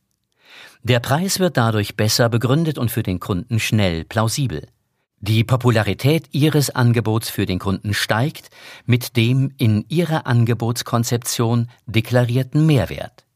Der 0.83 1.01
Preis 1.01 1.39
wird 1.39 1.59
dadurch 1.59 1.97
besser 1.97 2.31
begründet 2.31 2.79
und 2.79 2.91
für 2.91 3.03
den 3.03 3.21
Kunden 3.21 3.61
schnell 3.61 4.07
plausibel. 4.07 4.67
Die 5.21 5.45
Popularität 5.45 6.29
Ihres 6.33 6.71
Angebots 6.71 7.29
für 7.29 7.45
den 7.45 7.59
Kunden 7.59 7.93
steigt 7.93 8.49
mit 8.87 9.19
dem 9.19 9.53
in 9.59 9.85
Ihrer 9.91 10.27
Angebotskonzeption 10.27 11.69
deklarierten 11.85 12.65
Mehrwert. 12.65 13.27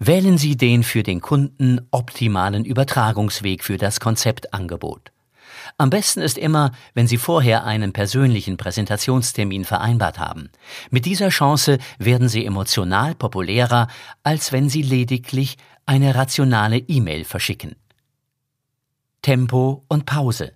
Wählen 0.00 0.38
Sie 0.38 0.56
den 0.56 0.82
für 0.82 1.04
den 1.04 1.20
Kunden 1.20 1.86
optimalen 1.92 2.64
Übertragungsweg 2.64 3.62
für 3.62 3.76
das 3.76 4.00
Konzeptangebot. 4.00 5.12
Am 5.78 5.90
besten 5.90 6.20
ist 6.20 6.38
immer, 6.38 6.72
wenn 6.94 7.06
Sie 7.06 7.16
vorher 7.16 7.64
einen 7.64 7.92
persönlichen 7.92 8.56
Präsentationstermin 8.56 9.64
vereinbart 9.64 10.18
haben. 10.18 10.50
Mit 10.90 11.06
dieser 11.06 11.28
Chance 11.28 11.78
werden 11.98 12.28
Sie 12.28 12.44
emotional 12.44 13.14
populärer, 13.14 13.88
als 14.22 14.52
wenn 14.52 14.68
Sie 14.68 14.82
lediglich 14.82 15.56
eine 15.86 16.14
rationale 16.14 16.78
E-Mail 16.78 17.24
verschicken. 17.24 17.76
Tempo 19.22 19.84
und 19.88 20.06
Pause. 20.06 20.52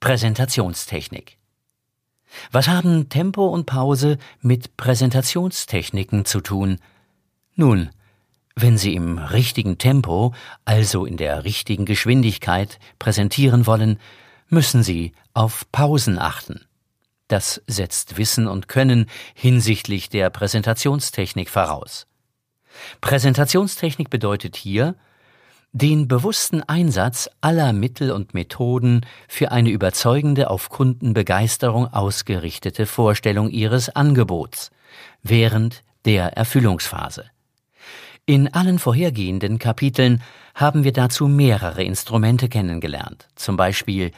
Präsentationstechnik. 0.00 1.38
Was 2.52 2.68
haben 2.68 3.08
Tempo 3.08 3.46
und 3.46 3.66
Pause 3.66 4.18
mit 4.40 4.76
Präsentationstechniken 4.76 6.24
zu 6.24 6.40
tun? 6.40 6.78
Nun, 7.54 7.90
wenn 8.56 8.78
Sie 8.78 8.94
im 8.94 9.18
richtigen 9.18 9.78
Tempo, 9.78 10.34
also 10.64 11.06
in 11.06 11.16
der 11.16 11.44
richtigen 11.44 11.84
Geschwindigkeit, 11.84 12.78
präsentieren 12.98 13.66
wollen, 13.66 13.98
müssen 14.50 14.82
Sie 14.82 15.12
auf 15.32 15.64
Pausen 15.72 16.18
achten. 16.18 16.66
Das 17.28 17.62
setzt 17.66 18.18
Wissen 18.18 18.48
und 18.48 18.68
Können 18.68 19.06
hinsichtlich 19.34 20.08
der 20.08 20.30
Präsentationstechnik 20.30 21.48
voraus. 21.48 22.06
Präsentationstechnik 23.00 24.10
bedeutet 24.10 24.56
hier, 24.56 24.96
den 25.72 26.08
bewussten 26.08 26.62
Einsatz 26.64 27.30
aller 27.40 27.72
Mittel 27.72 28.10
und 28.10 28.34
Methoden 28.34 29.06
für 29.28 29.52
eine 29.52 29.70
überzeugende 29.70 30.50
auf 30.50 30.68
Kundenbegeisterung 30.68 31.86
ausgerichtete 31.86 32.86
Vorstellung 32.86 33.50
Ihres 33.50 33.88
Angebots 33.88 34.72
während 35.22 35.84
der 36.04 36.36
Erfüllungsphase. 36.36 37.26
In 38.26 38.52
allen 38.52 38.78
vorhergehenden 38.78 39.58
Kapiteln 39.58 40.22
haben 40.54 40.84
wir 40.84 40.92
dazu 40.92 41.28
mehrere 41.28 41.84
Instrumente 41.84 42.48
kennengelernt, 42.48 43.28
zum 43.36 43.56
Beispiel 43.56 44.10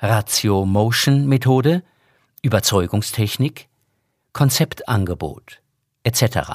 Ratio-Motion-Methode, 0.00 1.82
Überzeugungstechnik, 2.42 3.68
Konzeptangebot 4.32 5.60
etc. 6.04 6.52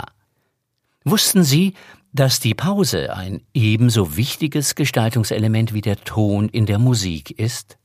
Wussten 1.04 1.44
Sie, 1.44 1.74
dass 2.12 2.40
die 2.40 2.56
Pause 2.56 3.16
ein 3.16 3.42
ebenso 3.54 4.18
wichtiges 4.18 4.76
Gestaltungselement 4.76 5.74
wie 5.74 5.82
der 5.82 5.98
Ton 5.98 6.50
in 6.50 6.66
der 6.66 6.80
Musik 6.80 7.32
ist? 7.32 7.78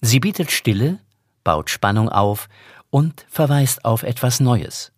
Sie 0.00 0.20
bietet 0.20 0.50
Stille, 0.50 0.98
baut 1.44 1.70
Spannung 1.70 2.08
auf 2.08 2.48
und 2.90 3.24
verweist 3.30 3.84
auf 3.84 4.02
etwas 4.02 4.40
Neues. 4.40 4.92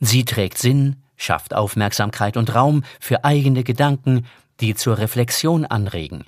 Sie 0.00 0.24
trägt 0.24 0.58
Sinn, 0.58 1.02
schafft 1.16 1.54
Aufmerksamkeit 1.54 2.36
und 2.36 2.54
Raum 2.54 2.84
für 3.00 3.24
eigene 3.24 3.64
Gedanken, 3.64 4.26
die 4.60 4.74
zur 4.74 4.98
Reflexion 4.98 5.66
anregen. 5.66 6.24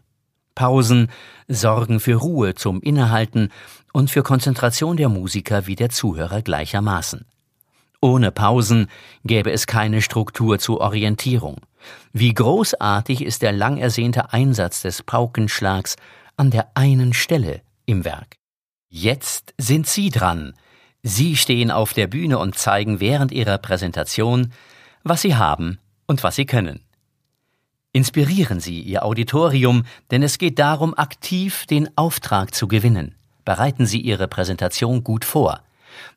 Pausen 0.55 1.11
sorgen 1.49 2.01
für 2.01 2.17
Ruhe 2.17 2.55
zum 2.55 2.81
Innehalten 2.81 3.51
und 3.93 4.11
für 4.11 4.23
Konzentration 4.23 4.97
der 4.97 5.09
Musiker 5.09 5.67
wie 5.67 5.77
der 5.77 5.91
Zuhörer 5.91 6.43
gleichermaßen. 6.43 7.25
Ohne 8.01 8.31
Pausen 8.31 8.89
gäbe 9.25 9.51
es 9.51 9.67
keine 9.67 10.03
Struktur 10.03 10.59
zur 10.59 10.81
Orientierung. 10.81 11.57
Wie 12.13 12.35
großartig 12.35 13.25
ist 13.25 13.43
der 13.43 13.53
lang 13.53 13.79
ersehnte 13.79 14.33
Einsatz 14.33 14.83
des 14.83 15.03
Paukenschlags 15.03 15.97
an 16.37 16.51
der 16.51 16.69
einen 16.75 17.15
Stelle 17.15 17.63
im 17.87 18.05
Werk. 18.05 18.37
Jetzt 18.91 19.55
sind 19.59 19.87
Sie 19.87 20.11
dran. 20.11 20.55
Sie 21.03 21.37
stehen 21.37 21.71
auf 21.71 21.95
der 21.95 22.07
Bühne 22.07 22.39
und 22.39 22.57
zeigen 22.57 23.01
während 23.01 23.33
Ihrer 23.33 23.59
Präsentation, 23.59 24.53
was 25.03 25.23
Sie 25.23 25.37
haben 25.37 25.79
und 26.07 26.23
was 26.23 26.37
Sie 26.37 26.47
können. 26.47 26.81
Inspirieren 27.97 28.59
Sie 28.59 28.81
Ihr 28.81 29.05
Auditorium, 29.05 29.85
denn 30.11 30.25
es 30.25 30.39
geht 30.39 30.59
darum, 30.59 30.99
aktiv 30.99 31.65
den 31.67 31.97
Auftrag 31.97 32.53
zu 32.53 32.67
gewinnen. 32.67 33.15
Bereiten 33.45 33.87
Sie 33.87 34.01
Ihre 34.01 34.27
Präsentation 34.27 35.05
gut 35.05 35.25
vor. 35.25 35.61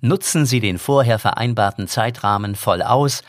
Nutzen 0.02 0.48
Sie 0.48 0.60
den 0.60 0.80
vorher 0.80 1.20
vereinbarten 1.20 1.88
Zeitrahmen 1.88 2.56
voll 2.56 2.82
aus, 2.82 3.22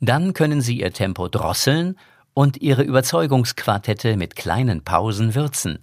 dann 0.00 0.32
können 0.32 0.60
Sie 0.62 0.80
Ihr 0.80 0.92
Tempo 0.92 1.28
drosseln 1.28 1.96
und 2.34 2.60
Ihre 2.60 2.82
Überzeugungsquartette 2.82 4.16
mit 4.16 4.34
kleinen 4.34 4.82
Pausen 4.82 5.36
würzen. 5.36 5.78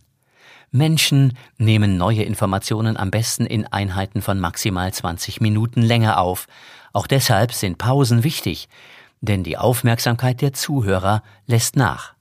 Menschen 0.72 1.38
nehmen 1.58 1.96
neue 1.96 2.24
Informationen 2.24 2.98
am 2.98 3.12
besten 3.12 3.46
in 3.46 3.66
Einheiten 3.66 4.22
von 4.22 4.42
maximal 4.42 4.94
20 4.94 5.40
Minuten 5.40 5.82
länger 5.82 6.20
auf. 6.20 6.48
Auch 6.92 7.08
deshalb 7.08 7.54
sind 7.54 7.78
Pausen 7.78 8.26
wichtig, 8.26 8.68
denn 9.22 9.44
die 9.44 9.58
Aufmerksamkeit 9.58 10.42
der 10.42 10.54
Zuhörer 10.54 11.24
lässt 11.46 11.76
nach. 11.76 12.14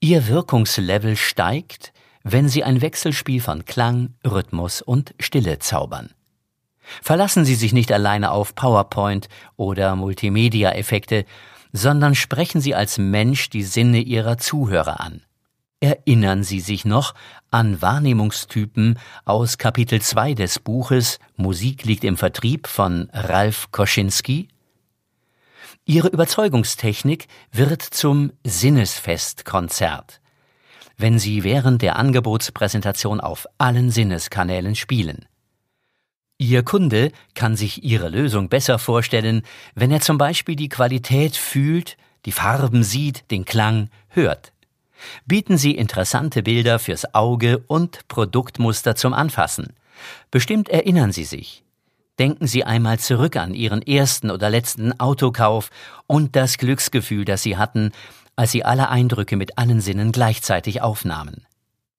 Ihr 0.00 0.26
Wirkungslevel 0.28 1.16
steigt, 1.16 1.92
wenn 2.22 2.48
Sie 2.48 2.64
ein 2.64 2.80
Wechselspiel 2.80 3.40
von 3.40 3.64
Klang, 3.64 4.14
Rhythmus 4.24 4.82
und 4.82 5.14
Stille 5.20 5.58
zaubern. 5.58 6.10
Verlassen 7.02 7.44
Sie 7.44 7.54
sich 7.54 7.72
nicht 7.72 7.92
alleine 7.92 8.30
auf 8.30 8.54
PowerPoint 8.54 9.28
oder 9.56 9.96
Multimedia-Effekte, 9.96 11.24
sondern 11.72 12.14
sprechen 12.14 12.60
Sie 12.60 12.74
als 12.74 12.98
Mensch 12.98 13.50
die 13.50 13.62
Sinne 13.62 14.00
Ihrer 14.00 14.38
Zuhörer 14.38 15.00
an. 15.00 15.22
Erinnern 15.80 16.44
Sie 16.44 16.60
sich 16.60 16.84
noch 16.84 17.14
an 17.50 17.82
Wahrnehmungstypen 17.82 18.98
aus 19.24 19.58
Kapitel 19.58 20.00
2 20.00 20.34
des 20.34 20.58
Buches 20.58 21.18
Musik 21.36 21.84
liegt 21.84 22.04
im 22.04 22.16
Vertrieb 22.16 22.68
von 22.68 23.10
Ralf 23.12 23.70
Koschinski? 23.70 24.48
Ihre 25.86 26.08
Überzeugungstechnik 26.08 27.28
wird 27.52 27.82
zum 27.82 28.32
Sinnesfestkonzert, 28.42 30.22
wenn 30.96 31.18
Sie 31.18 31.44
während 31.44 31.82
der 31.82 31.96
Angebotspräsentation 31.96 33.20
auf 33.20 33.46
allen 33.58 33.90
Sinneskanälen 33.90 34.76
spielen. 34.76 35.26
Ihr 36.38 36.62
Kunde 36.62 37.12
kann 37.34 37.54
sich 37.54 37.84
Ihre 37.84 38.08
Lösung 38.08 38.48
besser 38.48 38.78
vorstellen, 38.78 39.42
wenn 39.74 39.90
er 39.90 40.00
zum 40.00 40.16
Beispiel 40.16 40.56
die 40.56 40.70
Qualität 40.70 41.36
fühlt, 41.36 41.98
die 42.24 42.32
Farben 42.32 42.82
sieht, 42.82 43.30
den 43.30 43.44
Klang 43.44 43.90
hört. 44.08 44.52
Bieten 45.26 45.58
Sie 45.58 45.72
interessante 45.72 46.42
Bilder 46.42 46.78
fürs 46.78 47.14
Auge 47.14 47.62
und 47.66 48.08
Produktmuster 48.08 48.96
zum 48.96 49.12
Anfassen. 49.12 49.74
Bestimmt 50.30 50.70
erinnern 50.70 51.12
Sie 51.12 51.24
sich, 51.24 51.62
Denken 52.18 52.46
Sie 52.46 52.64
einmal 52.64 52.98
zurück 52.98 53.36
an 53.36 53.54
Ihren 53.54 53.82
ersten 53.82 54.30
oder 54.30 54.48
letzten 54.48 54.98
Autokauf 55.00 55.70
und 56.06 56.36
das 56.36 56.58
Glücksgefühl, 56.58 57.24
das 57.24 57.42
Sie 57.42 57.56
hatten, 57.56 57.92
als 58.36 58.52
Sie 58.52 58.64
alle 58.64 58.88
Eindrücke 58.88 59.36
mit 59.36 59.58
allen 59.58 59.80
Sinnen 59.80 60.12
gleichzeitig 60.12 60.80
aufnahmen. 60.80 61.46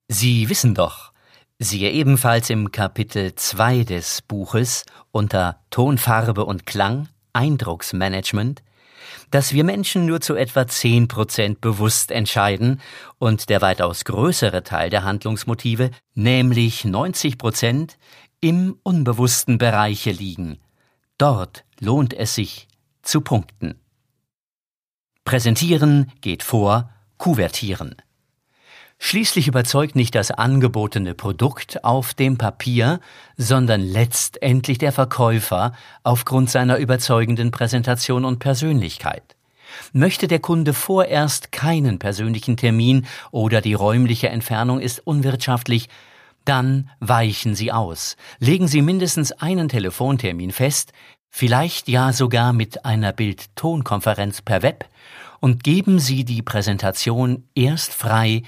Sie 0.07 0.49
wissen 0.49 0.73
doch, 0.73 1.11
siehe 1.59 1.91
ebenfalls 1.91 2.49
im 2.49 2.71
Kapitel 2.71 3.35
2 3.35 3.83
des 3.83 4.21
Buches 4.21 4.85
unter 5.11 5.59
Tonfarbe 5.69 6.45
und 6.45 6.65
Klang 6.65 7.09
Eindrucksmanagement, 7.33 8.63
dass 9.31 9.53
wir 9.53 9.63
Menschen 9.63 10.05
nur 10.05 10.21
zu 10.21 10.35
etwa 10.35 10.67
10 10.67 11.07
Prozent 11.07 11.61
bewusst 11.61 12.11
entscheiden 12.11 12.81
und 13.17 13.49
der 13.49 13.61
weitaus 13.61 14.05
größere 14.05 14.63
Teil 14.63 14.89
der 14.89 15.03
Handlungsmotive, 15.03 15.91
nämlich 16.13 16.85
90 16.85 17.37
Prozent, 17.37 17.97
im 18.45 18.77
unbewussten 18.83 19.57
Bereiche 19.57 20.11
liegen. 20.11 20.59
Dort 21.17 21.65
lohnt 21.79 22.13
es 22.13 22.35
sich 22.35 22.67
zu 23.01 23.21
punkten. 23.21 23.81
Präsentieren 25.23 26.11
geht 26.21 26.43
vor 26.43 26.91
Kuvertieren. 27.17 27.95
Schließlich 28.99 29.47
überzeugt 29.47 29.95
nicht 29.95 30.13
das 30.13 30.29
angebotene 30.29 31.15
Produkt 31.15 31.83
auf 31.83 32.13
dem 32.13 32.37
Papier, 32.37 32.99
sondern 33.35 33.81
letztendlich 33.81 34.77
der 34.77 34.91
Verkäufer 34.91 35.73
aufgrund 36.03 36.51
seiner 36.51 36.77
überzeugenden 36.77 37.49
Präsentation 37.49 38.25
und 38.25 38.37
Persönlichkeit. 38.37 39.35
Möchte 39.91 40.27
der 40.27 40.39
Kunde 40.39 40.75
vorerst 40.75 41.51
keinen 41.51 41.97
persönlichen 41.97 42.57
Termin 42.57 43.07
oder 43.31 43.61
die 43.61 43.73
räumliche 43.73 44.29
Entfernung 44.29 44.81
ist 44.81 44.99
unwirtschaftlich, 44.99 45.89
dann 46.45 46.89
weichen 46.99 47.55
Sie 47.55 47.71
aus. 47.71 48.15
Legen 48.39 48.67
Sie 48.67 48.81
mindestens 48.81 49.31
einen 49.31 49.69
Telefontermin 49.69 50.51
fest, 50.51 50.93
vielleicht 51.29 51.89
ja 51.89 52.13
sogar 52.13 52.53
mit 52.53 52.85
einer 52.85 53.11
Bild-Ton-Konferenz 53.11 54.41
per 54.41 54.61
Web 54.61 54.85
und 55.39 55.63
geben 55.63 55.99
Sie 55.99 56.23
die 56.23 56.41
Präsentation 56.41 57.43
erst 57.55 57.93
frei, 57.93 58.43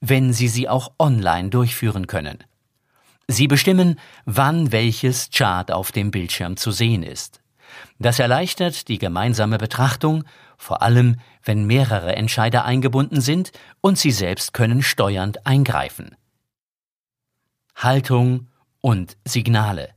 wenn 0.00 0.32
Sie 0.32 0.48
sie 0.48 0.68
auch 0.68 0.92
online 0.98 1.50
durchführen 1.50 2.06
können. 2.06 2.38
Sie 3.28 3.46
bestimmen, 3.46 4.00
wann 4.24 4.72
welches 4.72 5.30
Chart 5.30 5.70
auf 5.70 5.92
dem 5.92 6.10
Bildschirm 6.10 6.56
zu 6.56 6.70
sehen 6.72 7.02
ist. 7.02 7.40
Das 7.98 8.18
erleichtert 8.18 8.88
die 8.88 8.98
gemeinsame 8.98 9.58
Betrachtung, 9.58 10.24
vor 10.56 10.82
allem 10.82 11.16
wenn 11.44 11.66
mehrere 11.66 12.16
Entscheider 12.16 12.64
eingebunden 12.64 13.20
sind 13.20 13.52
und 13.80 13.98
Sie 13.98 14.10
selbst 14.10 14.52
können 14.52 14.82
steuernd 14.82 15.46
eingreifen. 15.46 16.16
Haltung 17.82 18.48
und 18.82 19.16
Signale. 19.24 19.94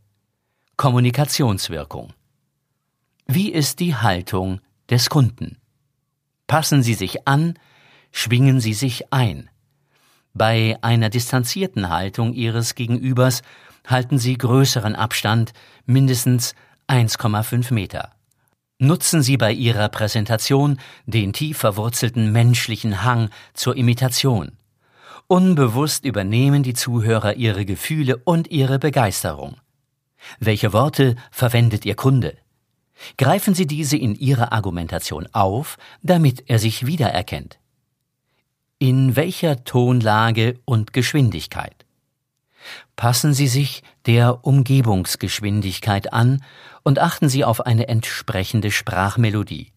Kommunikationswirkung. 0.77 2.13
Wie 3.27 3.51
ist 3.51 3.81
die 3.81 3.93
Haltung 3.93 4.61
des 4.89 5.09
Kunden? 5.09 5.57
Passen 6.47 6.81
Sie 6.81 6.93
sich 6.93 7.27
an, 7.27 7.59
schwingen 8.13 8.61
Sie 8.61 8.73
sich 8.73 9.11
ein. 9.11 9.49
Bei 10.33 10.77
einer 10.81 11.09
distanzierten 11.09 11.89
Haltung 11.89 12.31
ihres 12.31 12.75
Gegenübers 12.75 13.41
halten 13.85 14.17
sie 14.17 14.37
größeren 14.37 14.95
Abstand, 14.95 15.51
mindestens 15.85 16.55
1,5 16.87 17.73
Meter. 17.73 18.11
Nutzen 18.79 19.21
Sie 19.21 19.35
bei 19.35 19.51
Ihrer 19.51 19.89
Präsentation 19.89 20.79
den 21.05 21.33
tief 21.33 21.57
verwurzelten 21.57 22.31
menschlichen 22.31 23.03
Hang 23.03 23.29
zur 23.53 23.75
Imitation. 23.75 24.53
Unbewusst 25.27 26.05
übernehmen 26.05 26.63
die 26.63 26.73
Zuhörer 26.73 27.35
ihre 27.35 27.65
Gefühle 27.65 28.17
und 28.17 28.51
ihre 28.51 28.79
Begeisterung. 28.79 29.57
Welche 30.39 30.73
Worte 30.73 31.15
verwendet 31.31 31.85
Ihr 31.85 31.95
Kunde? 31.95 32.37
Greifen 33.17 33.53
Sie 33.53 33.67
diese 33.67 33.97
in 33.97 34.15
Ihrer 34.15 34.53
Argumentation 34.53 35.27
auf, 35.33 35.77
damit 36.01 36.49
er 36.49 36.59
sich 36.59 36.85
wiedererkennt. 36.85 37.59
In 38.79 39.15
welcher 39.15 39.63
Tonlage 39.63 40.59
und 40.65 40.93
Geschwindigkeit? 40.93 41.85
Passen 42.95 43.33
Sie 43.33 43.47
sich 43.47 43.83
der 44.05 44.45
Umgebungsgeschwindigkeit 44.45 46.13
an 46.13 46.43
und 46.83 46.99
achten 46.99 47.27
Sie 47.27 47.43
auf 47.43 47.65
eine 47.65 47.87
entsprechende 47.87 48.71
Sprachmelodie. 48.71 49.72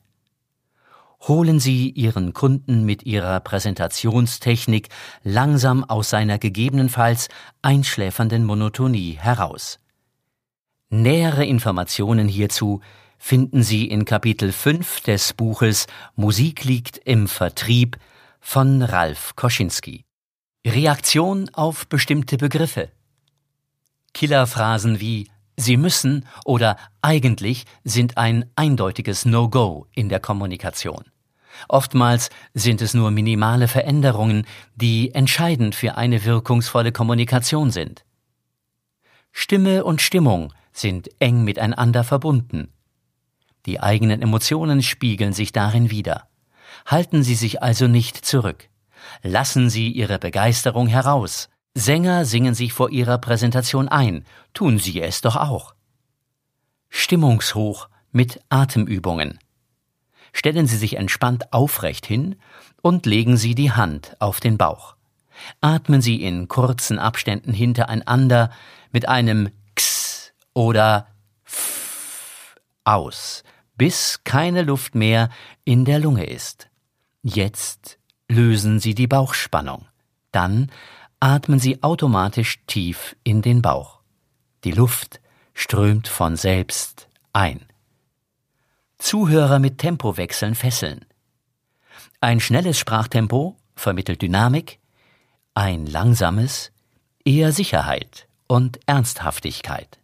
Holen 1.23 1.59
Sie 1.61 1.91
Ihren 1.91 2.33
Kunden 2.33 2.85
mit 2.85 3.05
Ihrer 3.05 3.41
Präsentationstechnik 3.41 4.89
langsam 5.23 5.83
aus 5.85 6.11
seiner 6.11 6.39
gegebenenfalls 6.39 7.29
einschläfernden 7.63 8.45
Monotonie 8.45 9.19
heraus. 9.21 9.79
Nähere 10.89 11.45
Informationen 11.45 12.29
hierzu 12.29 12.81
finden 13.19 13.63
Sie 13.63 13.87
in 13.87 14.05
Kapitel 14.05 14.53
5 14.53 15.01
des 15.01 15.33
Buches 15.33 15.87
Musik 16.15 16.65
liegt 16.65 16.99
im 16.99 17.27
Vertrieb 17.29 17.99
von 18.41 18.83
Ralf 18.83 19.35
Koschinski. 19.35 20.05
Reaktion 20.67 21.51
auf 21.53 21.87
bestimmte 21.89 22.37
Begriffe. 22.37 22.91
Killerphrasen 24.15 25.01
wie 25.01 25.29
Sie 25.57 25.77
müssen 25.77 26.27
oder 26.45 26.77
eigentlich 27.01 27.64
sind 27.83 28.19
ein 28.19 28.45
eindeutiges 28.57 29.25
No-Go 29.25 29.87
in 29.92 30.09
der 30.09 30.21
Kommunikation. 30.21 31.05
Oftmals 31.69 32.29
sind 32.53 32.83
es 32.83 32.92
nur 32.92 33.11
minimale 33.11 33.66
Veränderungen, 33.66 34.47
die 34.75 35.14
entscheidend 35.14 35.75
für 35.75 35.97
eine 35.97 36.25
wirkungsvolle 36.25 36.92
Kommunikation 36.92 37.71
sind. 37.71 38.05
Stimme 39.33 39.85
und 39.85 40.03
Stimmung 40.03 40.53
sind 40.73 41.09
eng 41.19 41.45
miteinander 41.45 42.05
verbunden. 42.05 42.73
Die 43.64 43.81
eigenen 43.81 44.23
Emotionen 44.23 44.83
spiegeln 44.83 45.33
sich 45.33 45.53
darin 45.53 45.90
wider. 45.90 46.29
Halten 46.85 47.23
Sie 47.23 47.35
sich 47.35 47.62
also 47.62 47.87
nicht 47.87 48.25
zurück. 48.25 48.69
Lassen 49.23 49.71
Sie 49.71 49.90
Ihre 49.90 50.19
Begeisterung 50.19 50.87
heraus. 50.87 51.49
Sänger 51.79 52.25
singen 52.25 52.55
sich 52.55 52.73
vor 52.73 52.89
ihrer 52.89 53.19
Präsentation 53.19 53.87
ein. 53.89 54.25
Tun 54.55 54.79
Sie 54.79 54.99
es 55.03 55.21
doch 55.21 55.37
auch. 55.37 55.75
Stimmungshoch 56.89 57.91
mit 58.12 58.41
Atemübungen. 58.49 59.39
Stellen 60.33 60.67
Sie 60.67 60.79
sich 60.79 60.97
entspannt 60.97 61.53
aufrecht 61.53 62.07
hin 62.07 62.37
und 62.81 63.05
legen 63.05 63.37
Sie 63.37 63.55
die 63.55 63.73
Hand 63.73 64.17
auf 64.21 64.41
den 64.41 64.57
Bauch. 64.57 64.97
Atmen 65.61 66.01
Sie 66.01 66.23
in 66.23 66.49
kurzen 66.49 66.99
Abständen 66.99 67.53
hintereinander 67.53 68.51
mit 68.91 69.07
einem 69.07 69.51
X 69.73 70.33
oder 70.55 71.09
F 71.45 72.57
aus, 72.85 73.45
bis 73.77 74.25
keine 74.25 74.62
Luft 74.62 74.95
mehr 74.95 75.29
in 75.67 75.85
der 75.85 75.99
Lunge 75.99 76.25
ist. 76.25 76.71
Jetzt 77.23 77.99
lösen 78.31 78.81
Sie 78.81 78.95
die 78.95 79.07
Bauchspannung. 79.07 79.85
Dann 80.33 80.71
atmen 81.21 81.59
Sie 81.59 81.83
automatisch 81.83 82.59
tief 82.67 83.17
in 83.25 83.43
den 83.43 83.63
Bauch. 83.63 84.01
Die 84.65 84.73
Luft 84.73 85.21
strömt 85.55 86.09
von 86.09 86.37
selbst 86.37 87.09
ein. 87.33 87.61
Zuhörer 88.99 89.59
mit 89.59 89.79
Tempowechseln 89.79 90.55
fesseln. 90.55 91.05
Ein 92.21 92.41
schnelles 92.41 92.79
Sprachtempo 92.79 93.57
vermittelt 93.75 94.23
Dynamik, 94.23 94.79
ein 95.55 95.87
langsames 95.87 96.73
eher 97.25 97.53
Sicherheit 97.53 98.27
und 98.47 98.81
Ernsthaftigkeit. 98.87 99.99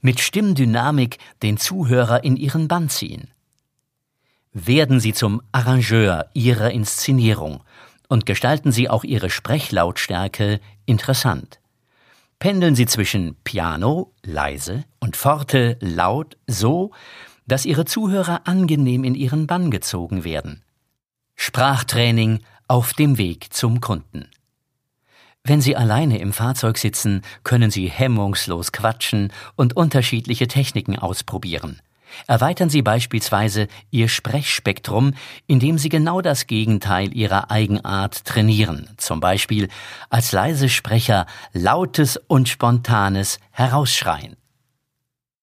Mit 0.00 0.20
Stimmdynamik 0.20 1.18
den 1.42 1.56
Zuhörer 1.56 2.24
in 2.24 2.36
ihren 2.36 2.68
Bann 2.68 2.88
ziehen 2.88 3.30
werden 4.54 5.00
Sie 5.00 5.12
zum 5.12 5.42
Arrangeur 5.52 6.30
Ihrer 6.32 6.70
Inszenierung 6.70 7.62
und 8.08 8.26
gestalten 8.26 8.72
Sie 8.72 8.88
auch 8.88 9.04
Ihre 9.04 9.30
Sprechlautstärke 9.30 10.60
interessant. 10.86 11.60
Pendeln 12.38 12.74
Sie 12.74 12.86
zwischen 12.86 13.36
Piano 13.44 14.12
leise 14.22 14.84
und 15.00 15.16
Forte 15.16 15.78
laut 15.80 16.36
so, 16.46 16.90
dass 17.46 17.64
Ihre 17.64 17.84
Zuhörer 17.84 18.42
angenehm 18.46 19.04
in 19.04 19.14
ihren 19.14 19.46
Bann 19.46 19.70
gezogen 19.70 20.24
werden. 20.24 20.62
Sprachtraining 21.36 22.40
auf 22.68 22.92
dem 22.92 23.18
Weg 23.18 23.52
zum 23.52 23.80
Kunden. 23.80 24.28
Wenn 25.42 25.60
Sie 25.60 25.76
alleine 25.76 26.18
im 26.18 26.32
Fahrzeug 26.32 26.78
sitzen, 26.78 27.20
können 27.42 27.70
Sie 27.70 27.90
hemmungslos 27.90 28.72
quatschen 28.72 29.30
und 29.56 29.76
unterschiedliche 29.76 30.48
Techniken 30.48 30.98
ausprobieren. 30.98 31.82
Erweitern 32.26 32.70
Sie 32.70 32.82
beispielsweise 32.82 33.68
Ihr 33.90 34.08
Sprechspektrum, 34.08 35.14
indem 35.46 35.78
Sie 35.78 35.88
genau 35.88 36.20
das 36.20 36.46
Gegenteil 36.46 37.14
Ihrer 37.14 37.50
Eigenart 37.50 38.24
trainieren, 38.24 38.90
zum 38.96 39.20
Beispiel 39.20 39.68
als 40.10 40.32
leise 40.32 40.68
Sprecher 40.68 41.26
lautes 41.52 42.16
und 42.16 42.48
spontanes 42.48 43.38
herausschreien. 43.50 44.36